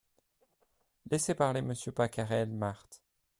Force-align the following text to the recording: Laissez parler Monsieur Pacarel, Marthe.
Laissez 1.11 1.35
parler 1.35 1.61
Monsieur 1.61 1.91
Pacarel, 1.91 2.49
Marthe. 2.51 3.03